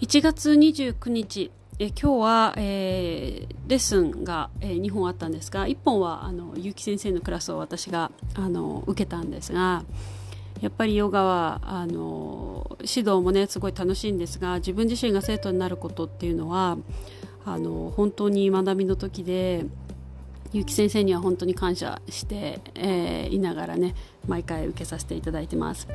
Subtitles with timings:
[0.00, 9.84] 1月29日え今日は、えー、レッスンが、えー、2本あったんですが1本はあの結城先生のクラスを私があの受けたんですが
[10.62, 16.78] やっぱりヨガはあの指導もねすごい楽しいんですが自分自身が生徒になることっていうのは
[17.44, 19.66] あの本当に学びの時で
[20.54, 23.94] 結城先生には本当に感謝して、えー、いながらね
[24.26, 25.88] 毎回受けさせていただいてます。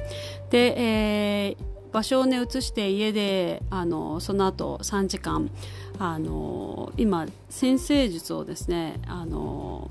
[0.52, 5.50] で、えー場所をね移して家であのその後3時間
[5.98, 9.90] あの今先生術をですねあの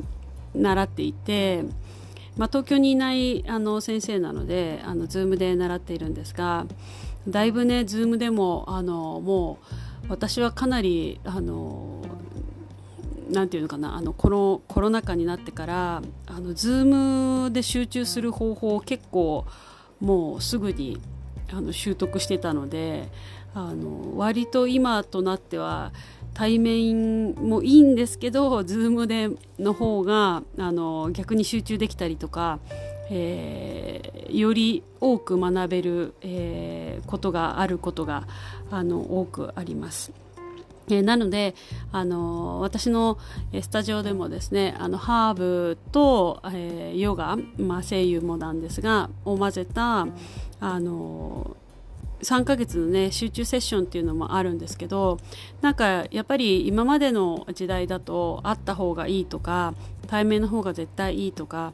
[0.55, 1.63] 習っていて、
[2.37, 6.67] まあ、東京にいないあの先生なのであの Zoom で習っているんですが
[7.27, 9.57] だいぶね Zoom でもあのも
[10.07, 12.03] う私はかなりあの
[13.31, 19.47] なんていうのかなあのこのコロナ禍になってからあの Zoom で集中する方法を結構
[20.01, 21.01] もうすぐに
[21.53, 23.09] あの習得してたので
[23.55, 25.93] あの割と今となっては
[26.35, 29.31] 対面もいいんですけど Zoom で
[29.63, 32.59] の方があの逆に集中できたりとか、
[33.11, 38.27] えー、より多く学べる、えー、ことがあることが
[38.71, 40.24] あの多くあります。
[40.89, 41.55] えー、なので、
[41.93, 43.19] あの私の
[43.61, 50.07] スタジオでもですねあのハーブと、えー、ヨガ、まあ、声優もなんですがを混ぜた、
[50.61, 51.57] あの
[52.25, 55.19] 3ヶ月のね集中セッションっていうのもあるんですけど
[55.61, 59.75] なんかやっぱり今までの時代だと会った方がいいとか
[60.07, 61.73] 対面の方が絶対いいとか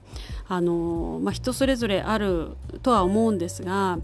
[0.48, 3.98] あの、まあ、人それぞれあるとは思うんですが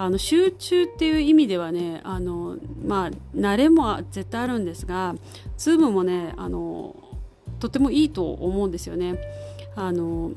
[0.00, 5.14] あの集中っていう意味ではねあの、まあ、慣れも絶対あるんですが
[5.58, 6.96] Zoom もねあの
[7.58, 9.20] とてもいいと思うんですよね。
[9.76, 10.30] あの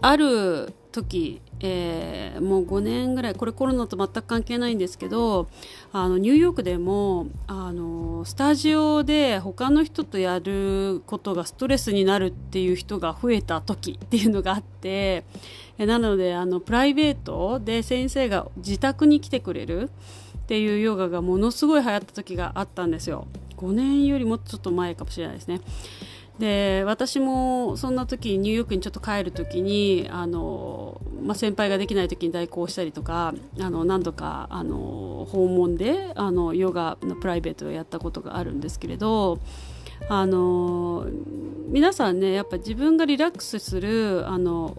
[0.00, 5.48] ある時、えー、もう5年ぐらいこれコロナと全く関係ないんですけど
[5.92, 7.82] あのニューヨークでもあの
[8.24, 15.24] スタジオで他の人とやることがストレスになるっていう人が増えた時っていうのがあって
[15.78, 19.90] なのであのプライベートで先生が自宅に来てくれる
[20.38, 23.26] っていうヨガがものすごい流行った時があったんですよ。
[23.56, 25.60] 5年よりもちょっと前かもしれないですね。
[26.38, 39.38] で私もそんな時ニューヨークにちょっと帰る時にあの、まあ、先輩ができない時に代行したりとかあの何度かあの訪問であのヨガのプライベートをやったことがあるんですけれど
[40.08, 41.06] あの
[41.68, 44.76] 皆さんねやっぱ自分がリラックスするあの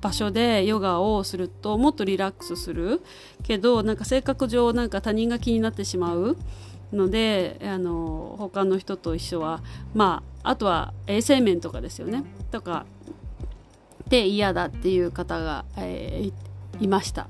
[0.00, 3.00] 場所でヨガをするともっとリラックスする。
[3.42, 6.36] けどなんか性格上なんか他人が気になってしまう
[6.92, 9.62] のであの他の人と一緒は
[9.94, 12.24] まああとは衛生面とかですよね。
[12.50, 12.84] とか
[14.08, 17.28] で嫌だっていう方が、えー、いました。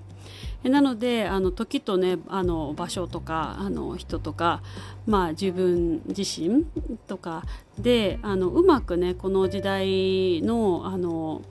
[0.63, 4.63] なのであの時とねあの場所とかあの人とか、
[5.07, 6.65] まあ、自分自身
[7.07, 7.45] とか
[7.79, 11.43] であのうまくねこの時代のあの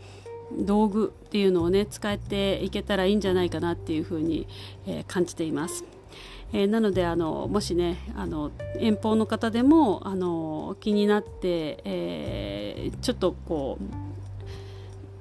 [0.57, 4.47] 道具っていうのをね使っていけたらいいんじゃないかなっていうふうに、
[4.85, 5.83] えー、感じています。
[6.51, 14.12] えー、なのであのもしねあの遠方の方でもあの気になって、えー、ちょっとこう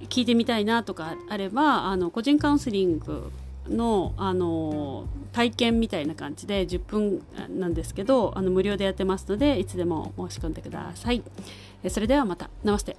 [0.08, 3.30] 聞いてみたいなとかあればあの個人カウンセリング
[3.68, 11.22] のあの体験みたいな感じで10分なんですけどあの無料でやってますのでいつでも申し込んでください。
[11.88, 12.50] それではまた。
[12.64, 12.96] ナマステ